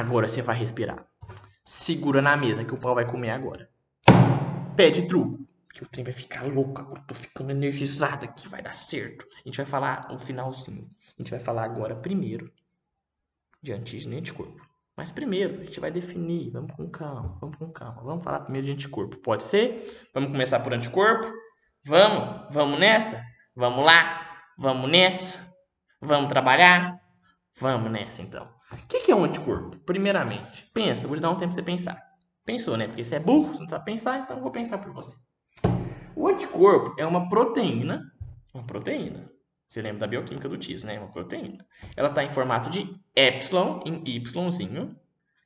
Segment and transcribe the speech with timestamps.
[0.00, 1.04] Agora você vai respirar.
[1.62, 3.68] Segura na mesa que o pau vai comer agora.
[4.74, 5.44] Pede truco.
[5.74, 6.80] Que o trem vai ficar louco.
[6.80, 8.48] Agora tô ficando energizado aqui.
[8.48, 9.26] Vai dar certo.
[9.34, 10.88] A gente vai falar no finalzinho.
[11.06, 12.50] A gente vai falar agora primeiro
[13.62, 14.66] de antígeno e anticorpo.
[14.96, 16.50] Mas primeiro, a gente vai definir.
[16.50, 18.02] Vamos com calma, vamos com calma.
[18.02, 19.18] Vamos falar primeiro de anticorpo.
[19.18, 20.08] Pode ser?
[20.14, 21.30] Vamos começar por anticorpo?
[21.84, 22.46] Vamos?
[22.50, 23.22] Vamos nessa?
[23.54, 24.26] Vamos lá?
[24.56, 25.54] Vamos nessa?
[26.00, 26.99] Vamos trabalhar?
[27.58, 28.48] Vamos nessa então.
[28.72, 29.76] O que é um anticorpo?
[29.78, 32.10] Primeiramente, pensa, vou te dar um tempo para você pensar.
[32.44, 32.86] Pensou, né?
[32.86, 35.14] Porque você é burro, você não sabe pensar, então eu vou pensar por você.
[36.14, 38.12] O anticorpo é uma proteína,
[38.52, 39.30] uma proteína.
[39.68, 40.98] Você lembra da bioquímica do TIS, né?
[40.98, 41.64] Uma proteína.
[41.96, 44.96] Ela está em formato de epsilon, em Yzinho,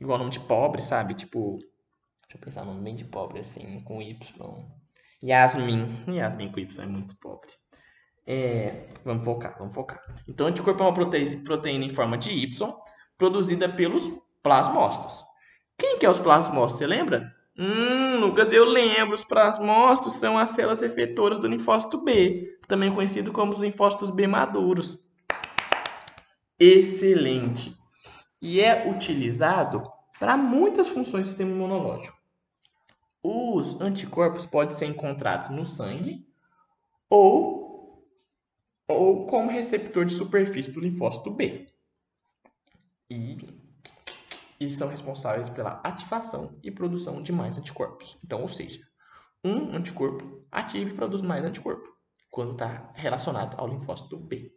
[0.00, 1.14] igual nome de pobre, sabe?
[1.14, 1.58] Tipo,
[2.22, 4.18] deixa eu pensar nome bem de pobre, assim, com Y.
[5.22, 5.86] Yasmin.
[6.12, 7.50] Yasmin com Y é muito pobre.
[8.26, 10.00] É, vamos focar, vamos focar.
[10.28, 12.72] Então, o anticorpo é uma proteína em forma de Y,
[13.16, 14.08] produzida pelos
[14.42, 15.24] plasmócitos.
[15.76, 16.78] Quem que é os plasmócitos?
[16.78, 17.34] Você lembra?
[17.58, 19.14] Hum, Lucas, eu lembro.
[19.14, 24.26] Os plasmócitos são as células efetoras do linfócito B, também conhecido como os linfócitos B
[24.26, 25.02] maduros.
[26.60, 27.74] Excelente.
[28.40, 29.82] E é utilizado
[30.18, 32.16] para muitas funções do sistema imunológico.
[33.22, 36.26] Os anticorpos podem ser encontrados no sangue
[37.10, 37.57] ou,
[38.88, 41.66] ou como receptor de superfície do linfócito B.
[43.10, 43.36] E
[44.60, 48.18] e são responsáveis pela ativação e produção de mais anticorpos.
[48.24, 48.80] Então, ou seja,
[49.44, 51.88] um anticorpo ativa e produz mais anticorpo
[52.30, 54.52] quando está relacionado ao linfócito B.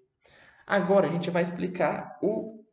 [0.66, 2.64] Agora a gente vai explicar o,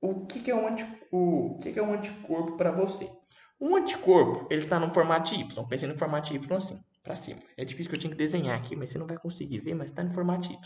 [0.00, 3.10] o, que, que, é um anti, o que, que é um anticorpo para você.
[3.60, 5.66] Um anticorpo ele está no formato Y.
[5.66, 7.40] Pensei no formato Y assim, para cima.
[7.56, 9.90] É difícil que eu tinha que desenhar aqui, mas você não vai conseguir ver, mas
[9.90, 10.58] está no formato Y.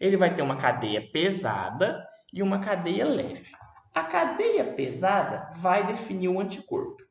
[0.00, 3.46] Ele vai ter uma cadeia pesada e uma cadeia leve.
[3.94, 7.04] A cadeia pesada vai definir o anticorpo.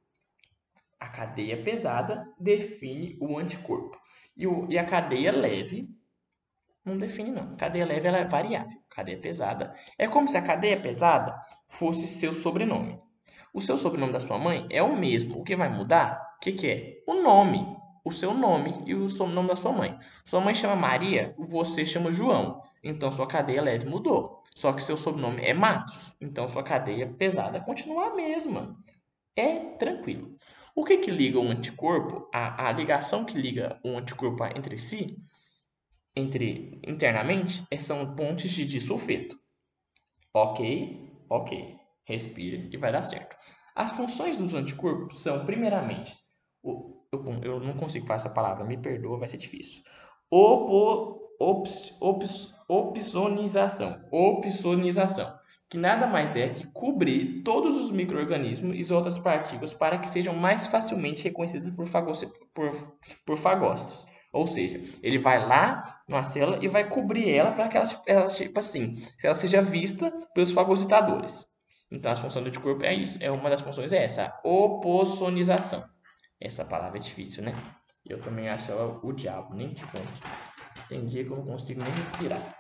[1.00, 3.98] A cadeia pesada define o anticorpo.
[4.36, 5.90] E, o, e a cadeia leve
[6.84, 7.56] não define, não.
[7.56, 8.78] Cadeia leve ela é variável.
[8.90, 11.34] Cadeia pesada é como se a cadeia pesada
[11.69, 13.00] fosse seu sobrenome.
[13.53, 15.40] O seu sobrenome da sua mãe é o mesmo.
[15.40, 16.22] O que vai mudar?
[16.36, 17.03] O que, que é?
[17.07, 17.84] O nome.
[18.06, 19.98] O seu nome e o sobrenome da sua mãe.
[20.24, 22.62] Sua mãe chama Maria, você chama João.
[22.84, 24.44] Então sua cadeia leve mudou.
[24.56, 28.78] Só que seu sobrenome é Matos, então sua cadeia pesada continua a mesma.
[29.36, 30.38] É tranquilo.
[30.76, 35.18] O que, que liga um anticorpo, a, a ligação que liga um anticorpo entre si,
[36.16, 39.38] entre internamente, é, são pontes de disulfeto.
[40.34, 41.76] Ok, ok.
[42.06, 43.36] Respire e vai dar certo.
[43.76, 46.16] As funções dos anticorpos são, primeiramente,
[47.44, 49.84] eu, não consigo falar essa palavra, me perdoa, vai ser difícil.
[50.30, 55.34] Opo, ops, ops, opsonização, opsonização,
[55.70, 60.36] que nada mais é que cobrir todos os micro-organismos e outras partículas para que sejam
[60.36, 61.88] mais facilmente reconhecidos por,
[62.54, 64.06] por, por fagócitos.
[64.34, 68.28] Ou seja, ele vai lá numa célula e vai cobrir ela para que ela, ela,
[68.28, 71.46] tipo assim, ela seja vista pelos fagocitadores.
[71.90, 73.18] Então, a função do anticorpo é isso.
[73.22, 75.86] É uma das funções é essa, a oposonização.
[76.40, 77.53] Essa palavra é difícil, né?
[78.06, 80.88] Eu também acho ela o diabo, nem te conto.
[80.88, 82.56] Tem dia que eu não consigo nem respirar.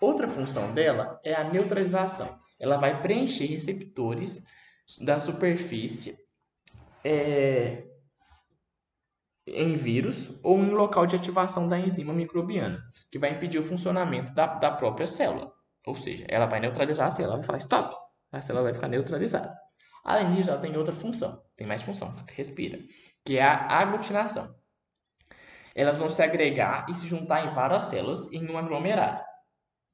[0.00, 2.38] Outra função dela é a neutralização.
[2.60, 4.44] Ela vai preencher receptores
[5.00, 6.16] da superfície
[7.04, 7.84] é,
[9.46, 14.32] em vírus ou em local de ativação da enzima microbiana, que vai impedir o funcionamento
[14.34, 15.52] da, da própria célula.
[15.86, 17.94] Ou seja, ela vai neutralizar a célula, vai falar stop,
[18.30, 19.52] a célula vai ficar neutralizada.
[20.04, 22.78] Além disso, ela tem outra função, tem mais função, respira,
[23.24, 24.54] que é a aglutinação
[25.74, 29.22] elas vão se agregar e se juntar em várias células em um aglomerado.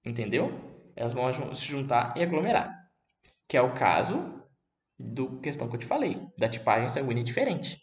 [0.04, 0.52] Entendeu?
[0.96, 2.74] Elas vão se juntar e aglomerar.
[3.46, 4.42] Que é o caso
[4.98, 7.80] do questão que eu te falei, da tipagem sanguínea diferente.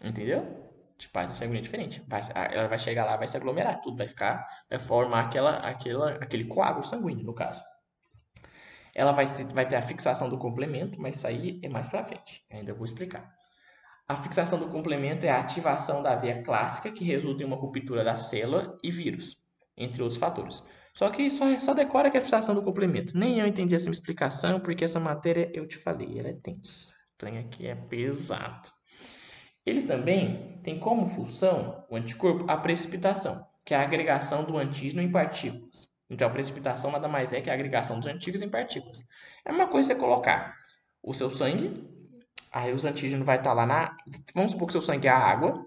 [0.00, 0.66] Entendeu?
[0.96, 2.02] Tipagem sanguínea diferente.
[2.06, 6.12] Vai, ela vai chegar lá, vai se aglomerar, tudo vai ficar, vai formar aquela, aquela,
[6.12, 7.62] aquele coágulo sanguíneo, no caso.
[8.98, 12.44] Ela vai, vai ter a fixação do complemento, mas isso aí é mais pra frente.
[12.50, 13.32] Ainda vou explicar.
[14.08, 18.02] A fixação do complemento é a ativação da via clássica, que resulta em uma ruptura
[18.02, 19.40] da célula e vírus,
[19.76, 20.64] entre outros fatores.
[20.92, 23.16] Só que só, só decora que é a fixação do complemento.
[23.16, 26.90] Nem eu entendi essa explicação, porque essa matéria, eu te falei, ela é tensa.
[26.90, 28.68] O trem aqui é pesado.
[29.64, 35.02] Ele também tem como função, o anticorpo, a precipitação, que é a agregação do antígeno
[35.02, 35.87] em partículas.
[36.10, 39.04] Então, a precipitação nada mais é que a agregação dos antígenos em partículas.
[39.44, 40.54] É uma coisa você colocar
[41.02, 41.86] o seu sangue
[42.52, 43.96] Aí os antígenos vai estar tá lá na.
[44.34, 45.64] Vamos supor que seu sangue é a água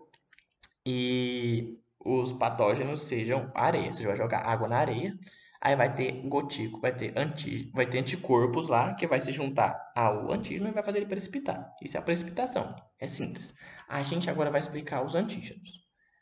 [0.85, 3.91] e os patógenos sejam areia.
[3.91, 5.17] Você vai jogar água na areia.
[5.61, 9.79] Aí vai ter gotículo, vai ter, anti, vai ter anticorpos lá, que vai se juntar
[9.95, 11.71] ao antígeno e vai fazer ele precipitar.
[11.83, 12.75] Isso é a precipitação.
[12.99, 13.53] É simples.
[13.87, 15.81] A gente agora vai explicar os antígenos.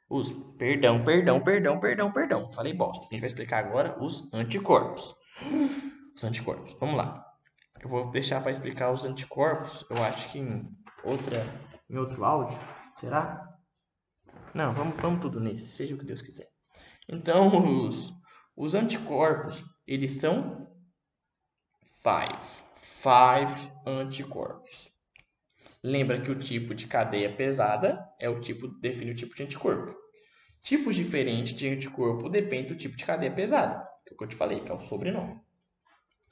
[0.10, 2.52] Os, perdão, perdão, perdão, perdão, perdão.
[2.52, 3.06] Falei bosta.
[3.06, 5.16] A gente vai explicar agora os anticorpos.
[6.16, 6.76] Os anticorpos.
[6.82, 7.26] Vamos lá.
[7.82, 10.70] Eu vou deixar para explicar os anticorpos, eu acho que em,
[11.04, 11.46] outra,
[11.90, 12.60] em outro áudio.
[12.96, 13.58] Será?
[14.54, 16.50] Não, vamos, vamos tudo nesse, seja o que Deus quiser.
[17.08, 17.48] Então,
[17.88, 18.14] os,
[18.56, 20.68] os anticorpos, eles são
[22.04, 22.38] five.
[23.02, 24.89] Five anticorpos.
[25.84, 29.96] Lembra que o tipo de cadeia pesada é o tipo define o tipo de anticorpo.
[30.62, 34.28] Tipos diferentes de anticorpo depende do tipo de cadeia pesada, que é o que eu
[34.28, 35.40] te falei, que é o sobrenome.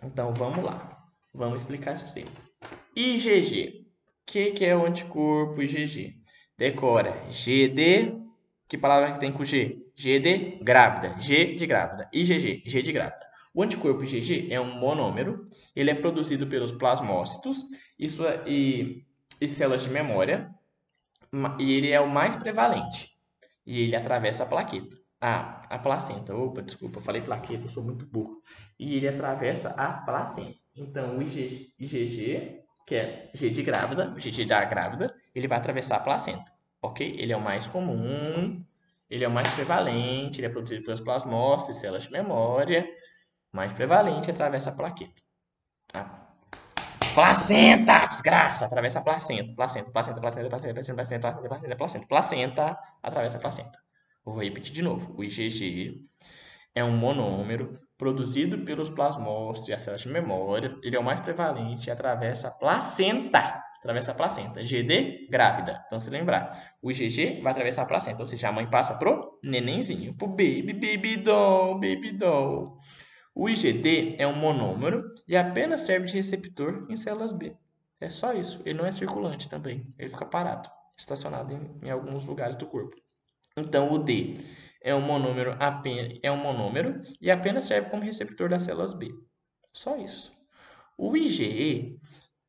[0.04, 0.98] Então vamos lá.
[1.34, 2.26] Vamos explicar isso para você.
[2.96, 3.86] IgG.
[3.86, 3.86] O
[4.26, 6.16] que, que é o anticorpo IgG?
[6.58, 7.12] Decora.
[7.30, 8.18] GD.
[8.68, 9.78] Que palavra que tem com G?
[9.96, 11.18] G de grávida.
[11.22, 12.10] G de grávida.
[12.12, 12.64] IgG.
[12.66, 13.26] G de grávida.
[13.54, 15.46] O anticorpo IgG é um monômero.
[15.74, 17.64] Ele é produzido pelos plasmócitos
[17.98, 19.04] isso é, e,
[19.40, 20.50] e células de memória.
[21.60, 23.12] E ele é o mais prevalente.
[23.66, 24.96] E ele atravessa a plaqueta.
[25.20, 26.36] Ah, a placenta.
[26.36, 28.42] Opa, desculpa, falei plaqueta, sou muito burro.
[28.80, 30.60] E ele atravessa a placenta.
[30.76, 31.74] Então, o IgG,
[32.86, 36.52] que é G de grávida, IgG da grávida, ele vai atravessar a placenta,
[36.82, 37.16] ok?
[37.20, 38.64] Ele é o mais comum,
[39.10, 42.88] ele é o mais prevalente, ele é produzido pelos plasmócitos, células de memória,
[43.52, 45.22] mais prevalente, atravessa a plaqueta.
[45.88, 46.27] Tá?
[47.18, 48.06] Placenta!
[48.06, 48.66] Desgraça!
[48.68, 49.56] Atravessa a placenta.
[49.56, 53.80] Placenta, placenta, placenta, placenta, placenta, placenta, placenta, placenta, placenta, atravessa a placenta.
[54.24, 55.16] Vou repetir de novo.
[55.18, 55.96] O IgG
[56.76, 60.78] é um monômero produzido pelos plasmócitos e as células de memória.
[60.84, 63.64] Ele é o mais prevalente e atravessa a placenta.
[63.80, 64.64] Atravessa a placenta.
[64.64, 65.82] GD, grávida.
[65.88, 68.22] Então, se lembrar, o IgG vai atravessar a placenta.
[68.22, 72.77] Ou seja, a mãe passa pro nenenzinho, pro baby, baby doll, baby doll.
[73.40, 77.56] O IgD é um monômero e apenas serve de receptor em células B.
[78.02, 78.60] É só isso.
[78.66, 79.94] Ele não é circulante também.
[79.96, 80.68] Ele fica parado,
[80.98, 82.96] estacionado em, em alguns lugares do corpo.
[83.56, 84.40] Então, o D
[84.82, 89.14] é um monômero apenas, é um monômero e apenas serve como receptor das células B.
[89.72, 90.34] Só isso.
[90.98, 92.00] O IgE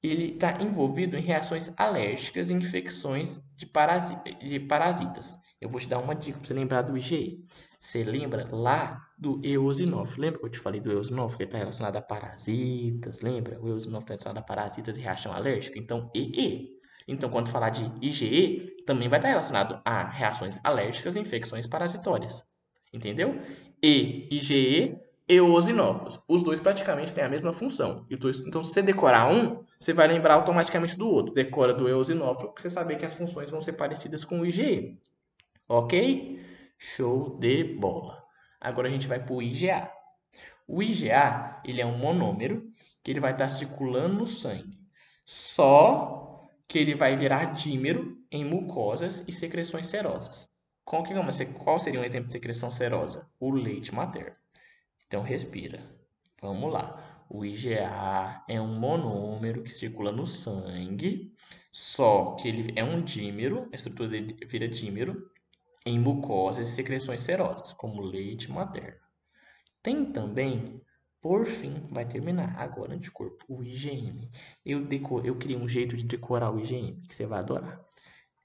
[0.02, 5.38] ele está envolvido em reações alérgicas e infecções de, parasi de parasitas.
[5.60, 7.44] Eu vou te dar uma dica para você lembrar do IgE.
[7.78, 10.22] Você lembra lá do eosinófilo?
[10.22, 13.20] Lembra que eu te falei do eosinófilo que está relacionado a parasitas?
[13.20, 13.60] Lembra?
[13.60, 15.78] O eosinófilo está relacionado a parasitas e reação alérgica?
[15.78, 16.78] Então, EE
[17.08, 22.44] então, quando falar de IgE, também vai estar relacionado a reações alérgicas e infecções parasitórias.
[22.92, 23.40] Entendeu?
[23.82, 26.20] E, IgE eosinófilos.
[26.28, 28.06] Os dois praticamente têm a mesma função.
[28.10, 31.34] Então, se você decorar um, você vai lembrar automaticamente do outro.
[31.34, 34.98] Decora do eosinófilo, para você saber que as funções vão ser parecidas com o IgE.
[35.66, 36.40] Ok?
[36.78, 38.24] Show de bola.
[38.60, 39.90] Agora a gente vai para o IgA.
[40.66, 42.72] O IgA ele é um monômero
[43.02, 44.78] que ele vai estar circulando no sangue.
[45.24, 50.48] Só que ele vai virar dímero em mucosas e secreções serosas.
[50.84, 53.28] Qual, que é qual seria um exemplo de secreção serosa?
[53.38, 54.36] O leite materno.
[55.06, 55.82] Então, respira.
[56.40, 57.24] Vamos lá.
[57.28, 61.34] O IgA é um monômero que circula no sangue,
[61.70, 65.30] só que ele é um dímero, a estrutura dele vira dímero,
[65.84, 68.98] em mucosas e secreções serosas, como leite materno.
[69.82, 70.80] Tem também
[71.20, 74.30] por fim, vai terminar agora anticorpo, o IgM.
[74.64, 77.80] Eu, decor, eu criei um jeito de decorar o IgM que você vai adorar.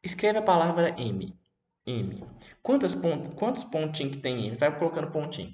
[0.03, 1.37] Escreve a palavra M.
[1.85, 2.23] M.
[2.61, 4.57] Quantas pont, quantos pontinhos que tem M?
[4.57, 5.53] Vai colocando pontinho.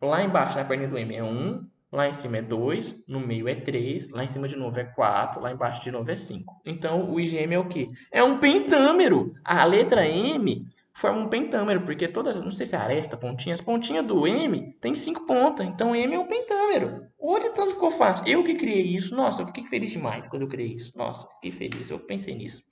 [0.00, 1.68] Lá embaixo, na perna do M, é 1.
[1.92, 3.04] Lá em cima é 2.
[3.06, 4.10] No meio é 3.
[4.10, 5.40] Lá em cima de novo é 4.
[5.40, 6.62] Lá embaixo de novo é 5.
[6.64, 7.88] Então, o IgM é o quê?
[8.10, 9.34] É um pentâmero.
[9.44, 14.02] A letra M forma um pentâmero, porque todas, não sei se é aresta, pontinhas, pontinha
[14.02, 17.06] do M tem cinco pontas, então M é um pentâmero.
[17.18, 18.26] Olha tanto ficou fácil.
[18.26, 20.96] Eu que criei isso, nossa, eu fiquei feliz demais quando eu criei isso.
[20.96, 22.62] Nossa, fiquei feliz, eu pensei nisso.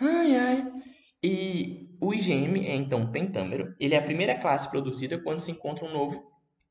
[0.00, 0.72] Ai, ai.
[1.22, 3.74] E o IgM é então um pentâmero.
[3.80, 6.22] Ele é a primeira classe produzida quando se encontra um novo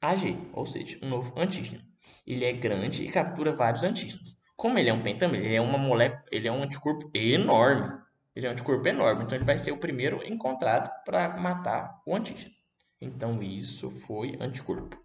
[0.01, 1.81] AG, ou seja, um novo antígeno.
[2.25, 4.35] Ele é grande e captura vários antígenos.
[4.55, 8.04] Como ele é um pentâmero, ele é uma molécula, ele é um anticorpo enorme.
[8.35, 12.15] Ele é um anticorpo enorme, então ele vai ser o primeiro encontrado para matar o
[12.15, 12.53] antígeno.
[12.99, 14.97] Então isso foi anticorpo.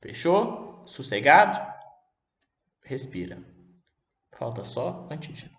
[0.00, 0.82] Fechou?
[0.86, 1.58] Sossegado?
[2.84, 3.42] Respira.
[4.32, 5.58] Falta só antígeno.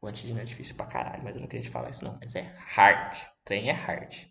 [0.00, 2.18] O antígeno é difícil pra caralho, mas eu não queria te falar isso não.
[2.20, 3.16] Mas é hard.
[3.16, 4.26] O trem é hard.